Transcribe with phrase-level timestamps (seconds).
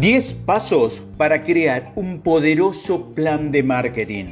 [0.00, 4.26] 10 pasos para crear un poderoso plan de marketing.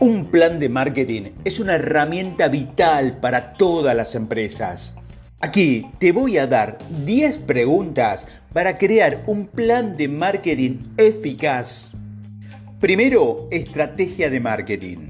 [0.00, 4.94] Un plan de marketing es una herramienta vital para todas las empresas.
[5.40, 11.90] Aquí te voy a dar 10 preguntas para crear un plan de marketing eficaz.
[12.80, 15.08] Primero, estrategia de marketing.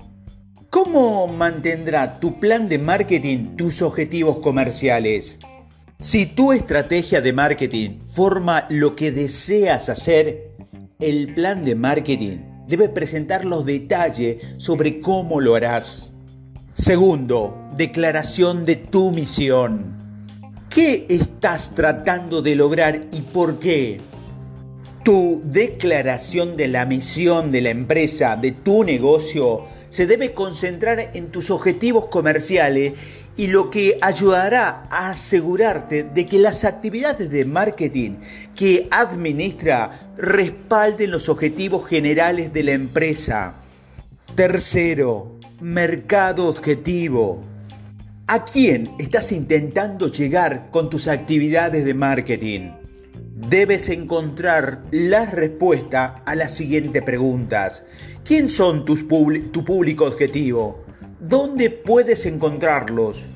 [0.68, 5.39] ¿Cómo mantendrá tu plan de marketing tus objetivos comerciales?
[6.00, 10.53] Si tu estrategia de marketing forma lo que deseas hacer,
[10.99, 16.14] el plan de marketing debe presentar los detalles sobre cómo lo harás.
[16.73, 19.95] Segundo, declaración de tu misión.
[20.71, 24.01] ¿Qué estás tratando de lograr y por qué?
[25.04, 31.31] Tu declaración de la misión de la empresa, de tu negocio, se debe concentrar en
[31.31, 32.92] tus objetivos comerciales
[33.41, 38.17] y lo que ayudará a asegurarte de que las actividades de marketing
[38.55, 43.55] que administra respalden los objetivos generales de la empresa.
[44.34, 47.42] Tercero, mercado objetivo.
[48.27, 52.72] ¿A quién estás intentando llegar con tus actividades de marketing?
[53.48, 57.87] Debes encontrar la respuesta a las siguientes preguntas.
[58.22, 60.80] ¿Quién son tus tu público objetivo?
[61.21, 63.27] ¿Dónde puedes encontrarlos?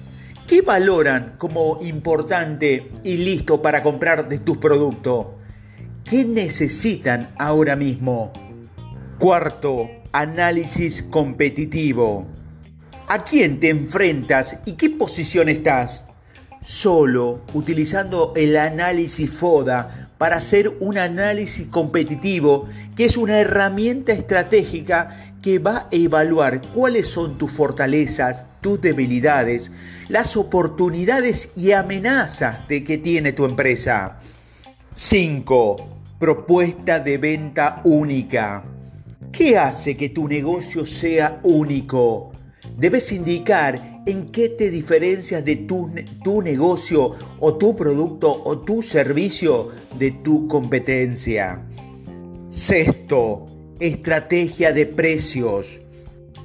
[0.47, 5.27] ¿Qué valoran como importante y listo para comprar de tus productos?
[6.03, 8.33] ¿Qué necesitan ahora mismo?
[9.19, 12.27] Cuarto, análisis competitivo.
[13.07, 16.07] ¿A quién te enfrentas y qué posición estás?
[16.63, 25.35] Solo utilizando el análisis FODA para hacer un análisis competitivo, que es una herramienta estratégica
[25.43, 29.71] que va a evaluar cuáles son tus fortalezas, tus debilidades,
[30.09, 34.19] las oportunidades y amenazas de que tiene tu empresa.
[34.93, 35.77] 5.
[36.19, 38.65] Propuesta de venta única.
[39.33, 42.33] ¿Qué hace que tu negocio sea único?
[42.79, 45.91] Debes indicar en qué te diferencias de tu,
[46.23, 51.65] tu, negocio o tu producto o tu servicio de tu competencia.
[52.49, 53.47] Sexto,
[53.81, 55.81] estrategia de precios.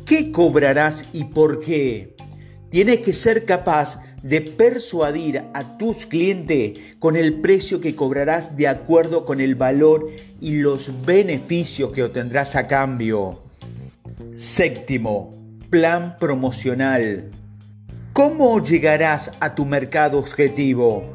[0.05, 2.15] ¿Qué cobrarás y por qué?
[2.69, 8.67] Tienes que ser capaz de persuadir a tus clientes con el precio que cobrarás de
[8.67, 10.09] acuerdo con el valor
[10.41, 13.41] y los beneficios que obtendrás a cambio.
[14.35, 15.31] Séptimo,
[15.69, 17.29] plan promocional.
[18.19, 21.05] ¿Cómo llegarás a tu mercado objetivo?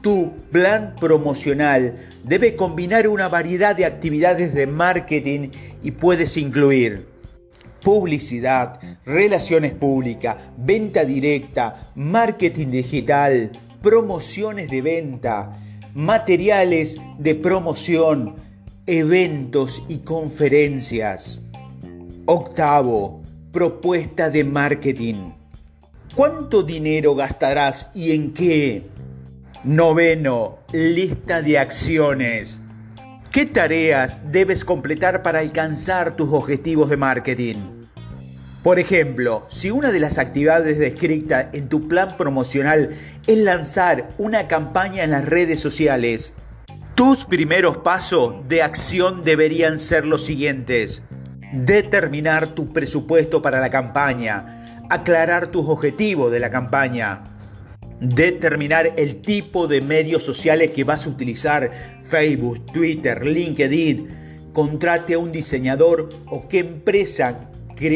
[0.00, 5.50] Tu plan promocional debe combinar una variedad de actividades de marketing
[5.82, 7.06] y puedes incluir
[7.82, 13.50] publicidad, relaciones públicas, venta directa, marketing digital,
[13.82, 15.50] promociones de venta,
[15.92, 18.36] materiales de promoción,
[18.86, 21.38] eventos y conferencias.
[22.24, 23.20] Octavo,
[23.52, 25.39] propuesta de marketing.
[26.14, 28.88] ¿Cuánto dinero gastarás y en qué?
[29.62, 32.60] Noveno, lista de acciones.
[33.30, 37.56] ¿Qué tareas debes completar para alcanzar tus objetivos de marketing?
[38.64, 42.90] Por ejemplo, si una de las actividades descritas en tu plan promocional
[43.28, 46.34] es lanzar una campaña en las redes sociales,
[46.96, 51.02] tus primeros pasos de acción deberían ser los siguientes.
[51.52, 54.59] Determinar tu presupuesto para la campaña,
[54.90, 57.22] aclarar tus objetivos de la campaña,
[58.00, 61.70] determinar el tipo de medios sociales que vas a utilizar,
[62.04, 64.08] Facebook, Twitter, LinkedIn,
[64.52, 67.50] contrate a un diseñador o qué empresa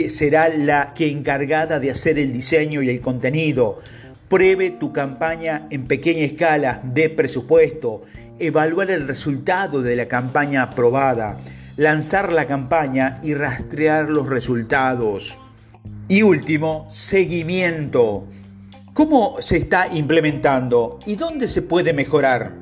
[0.09, 3.81] será la que encargada de hacer el diseño y el contenido.
[4.29, 8.03] Pruebe tu campaña en pequeña escala de presupuesto,
[8.39, 11.39] evaluar el resultado de la campaña aprobada,
[11.77, 15.37] lanzar la campaña y rastrear los resultados.
[16.15, 18.29] Y último, seguimiento.
[18.93, 22.53] ¿Cómo se está implementando y dónde se puede mejorar?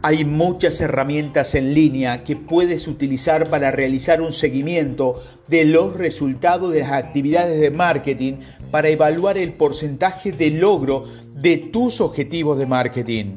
[0.00, 6.72] Hay muchas herramientas en línea que puedes utilizar para realizar un seguimiento de los resultados
[6.72, 8.36] de las actividades de marketing
[8.70, 13.36] para evaluar el porcentaje de logro de tus objetivos de marketing.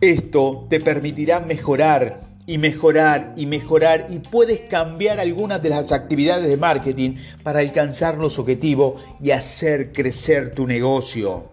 [0.00, 6.48] Esto te permitirá mejorar y mejorar y mejorar y puedes cambiar algunas de las actividades
[6.48, 7.14] de marketing
[7.44, 11.48] para alcanzar los objetivos y hacer crecer tu negocio.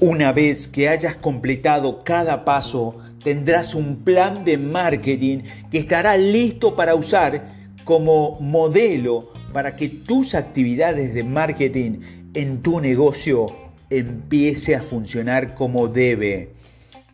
[0.00, 5.38] Una vez que hayas completado cada paso, tendrás un plan de marketing
[5.70, 7.42] que estará listo para usar
[7.84, 12.00] como modelo para que tus actividades de marketing
[12.34, 13.46] en tu negocio
[13.88, 16.50] empiece a funcionar como debe.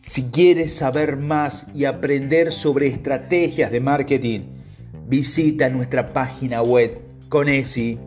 [0.01, 4.39] Si quieres saber más y aprender sobre estrategias de marketing,
[5.07, 6.99] visita nuestra página web
[7.29, 7.99] conesi.com.ar.